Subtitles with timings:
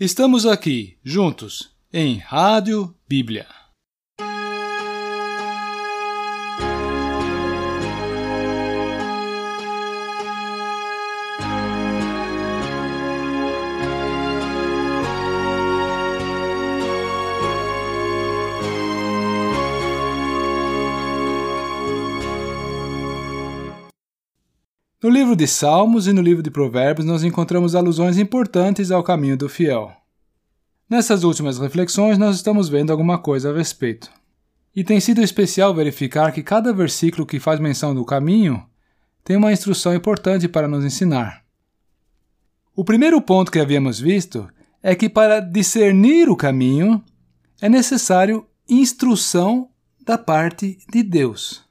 [0.00, 3.61] Estamos aqui, juntos, em Rádio Bíblia.
[25.02, 29.36] No livro de Salmos e no livro de Provérbios nós encontramos alusões importantes ao caminho
[29.36, 29.92] do fiel.
[30.88, 34.08] Nessas últimas reflexões nós estamos vendo alguma coisa a respeito.
[34.76, 38.64] E tem sido especial verificar que cada versículo que faz menção do caminho
[39.24, 41.42] tem uma instrução importante para nos ensinar.
[42.72, 44.48] O primeiro ponto que havíamos visto
[44.80, 47.02] é que para discernir o caminho
[47.60, 49.68] é necessário instrução
[50.00, 51.64] da parte de Deus.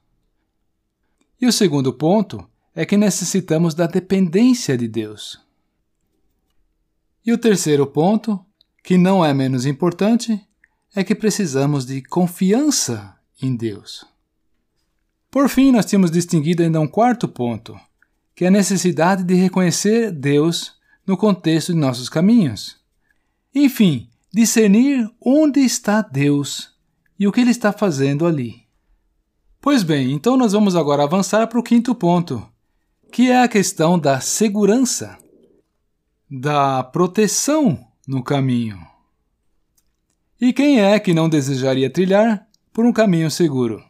[1.39, 5.39] E o segundo ponto é que necessitamos da dependência de Deus.
[7.25, 8.44] E o terceiro ponto,
[8.84, 10.41] que não é menos importante,
[10.95, 14.05] é que precisamos de confiança em Deus.
[15.30, 17.80] Por fim, nós tínhamos distinguido ainda um quarto ponto,
[18.36, 22.77] que é a necessidade de reconhecer Deus no contexto de nossos caminhos.
[23.53, 26.73] Enfim, discernir onde está Deus
[27.19, 28.64] e o que Ele está fazendo ali.
[29.61, 32.45] Pois bem, então nós vamos agora avançar para o quinto ponto,
[33.12, 35.17] que é a questão da segurança,
[36.30, 38.80] da proteção no caminho.
[40.40, 43.84] E quem é que não desejaria trilhar por um caminho seguro?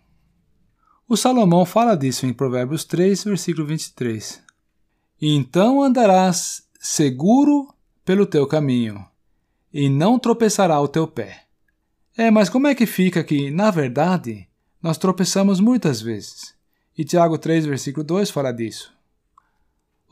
[1.08, 4.42] O Salomão fala disso em Provérbios 3, versículo 23.
[5.22, 7.72] Então andarás seguro
[8.04, 9.06] pelo teu caminho,
[9.72, 11.44] e não tropeçará o teu pé.
[12.18, 14.48] É, mas como é que fica que, na verdade,
[14.82, 16.56] nós tropeçamos muitas vezes?
[16.98, 18.92] E Tiago 3, versículo 2 fala disso.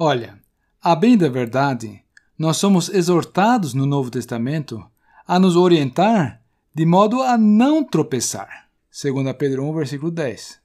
[0.02, 0.40] Olha,
[0.82, 2.02] a bem da verdade,
[2.38, 4.82] nós somos exortados no Novo Testamento
[5.28, 6.42] a nos orientar
[6.74, 10.58] de modo a não tropeçar, segundo Pedro 1, versículo 10.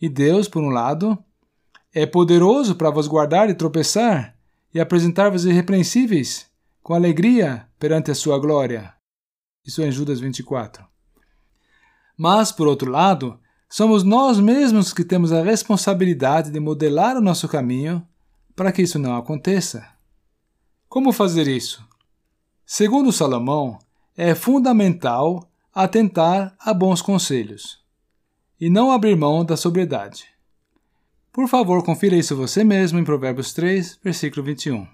[0.00, 1.22] E Deus, por um lado,
[1.92, 4.34] é poderoso para vos guardar de tropeçar
[4.72, 6.50] e apresentar-vos irrepreensíveis
[6.82, 8.94] com alegria perante a sua glória.
[9.62, 10.86] Isso é em Judas 24.
[12.16, 13.38] Mas, por outro lado,
[13.72, 18.04] Somos nós mesmos que temos a responsabilidade de modelar o nosso caminho
[18.56, 19.86] para que isso não aconteça.
[20.88, 21.80] Como fazer isso?
[22.66, 23.78] Segundo Salomão,
[24.16, 27.78] é fundamental atentar a bons conselhos
[28.60, 30.26] e não abrir mão da sobriedade.
[31.32, 34.84] Por favor, confira isso você mesmo em Provérbios 3, versículo 21.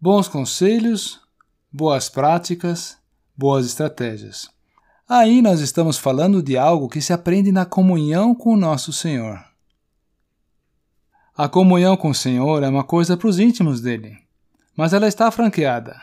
[0.00, 1.20] Bons conselhos,
[1.72, 2.96] boas práticas,
[3.36, 4.48] boas estratégias.
[5.10, 9.42] Aí nós estamos falando de algo que se aprende na comunhão com o nosso Senhor.
[11.34, 14.18] A comunhão com o Senhor é uma coisa para os íntimos dele,
[14.76, 15.98] mas ela está franqueada.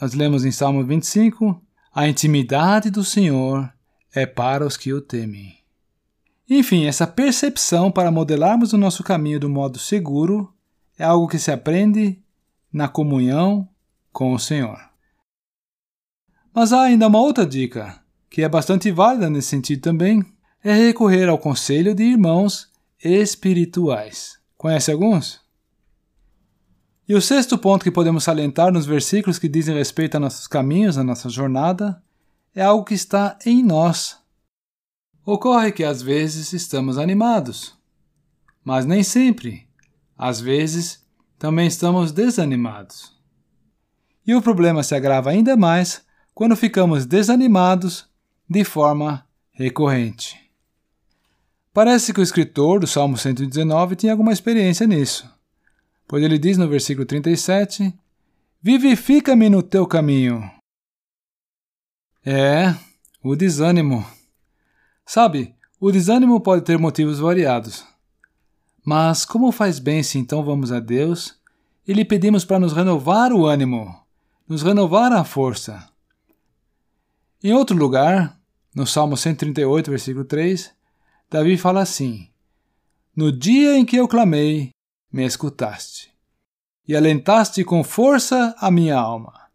[0.00, 1.62] Nós lemos em Salmo 25:
[1.94, 3.72] A intimidade do Senhor
[4.12, 5.56] é para os que o temem.
[6.50, 10.52] Enfim, essa percepção para modelarmos o nosso caminho do modo seguro
[10.98, 12.20] é algo que se aprende
[12.72, 13.68] na comunhão
[14.12, 14.80] com o Senhor.
[16.52, 18.02] Mas há ainda uma outra dica
[18.34, 20.20] que é bastante válida nesse sentido também,
[20.60, 22.68] é recorrer ao conselho de irmãos
[23.00, 24.40] espirituais.
[24.56, 25.40] Conhece alguns?
[27.08, 30.98] E o sexto ponto que podemos salientar nos versículos que dizem respeito a nossos caminhos,
[30.98, 32.02] a nossa jornada,
[32.52, 34.18] é algo que está em nós.
[35.24, 37.78] Ocorre que às vezes estamos animados,
[38.64, 39.68] mas nem sempre.
[40.18, 41.06] Às vezes
[41.38, 43.16] também estamos desanimados.
[44.26, 48.12] E o problema se agrava ainda mais quando ficamos desanimados
[48.48, 50.40] de forma recorrente.
[51.72, 55.28] Parece que o escritor do Salmo 119 tinha alguma experiência nisso,
[56.06, 57.92] pois ele diz no versículo 37:
[58.62, 60.48] Vivifica-me no teu caminho.
[62.24, 62.74] É,
[63.22, 64.06] o desânimo.
[65.04, 67.84] Sabe, o desânimo pode ter motivos variados.
[68.84, 71.38] Mas como faz bem se então vamos a Deus
[71.86, 73.94] e lhe pedimos para nos renovar o ânimo,
[74.48, 75.86] nos renovar a força?
[77.46, 78.40] Em outro lugar,
[78.74, 80.74] no Salmo 138, versículo 3,
[81.28, 82.30] Davi fala assim:
[83.14, 84.70] No dia em que eu clamei,
[85.12, 86.10] me escutaste,
[86.88, 89.50] e alentaste com força a minha alma.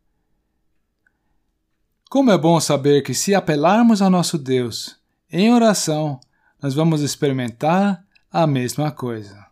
[2.11, 4.95] Como é bom saber que, se apelarmos ao nosso Deus
[5.31, 6.19] em oração,
[6.61, 9.47] nós vamos experimentar a mesma coisa.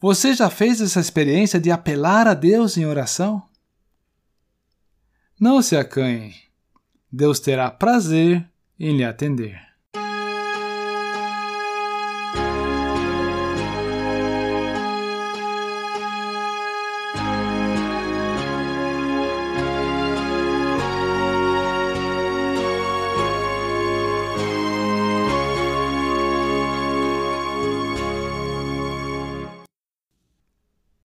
[0.00, 3.46] Você já fez essa experiência de apelar a Deus em oração?
[5.38, 6.45] Não se acanhe.
[7.16, 8.46] Deus terá prazer
[8.78, 9.58] em lhe atender.